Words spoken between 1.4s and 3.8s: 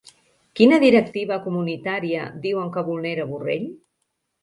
comunitària diuen que vulnera Borrell?